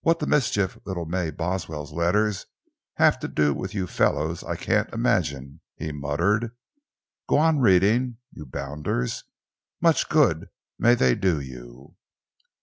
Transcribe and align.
"What 0.00 0.20
the 0.20 0.26
mischief 0.26 0.78
little 0.86 1.04
May 1.04 1.30
Boswell's 1.30 1.92
letters 1.92 2.46
have 2.94 3.18
to 3.18 3.28
do 3.28 3.52
with 3.52 3.74
you 3.74 3.86
fellows, 3.86 4.42
I 4.42 4.56
can't 4.56 4.90
imagine!" 4.90 5.60
he 5.76 5.92
muttered. 5.92 6.56
"Go 7.28 7.36
on 7.36 7.58
reading, 7.58 8.16
you 8.30 8.46
bounders! 8.46 9.24
Much 9.78 10.08
good 10.08 10.48
may 10.78 10.94
they 10.94 11.14
do 11.14 11.40
you!" 11.40 11.96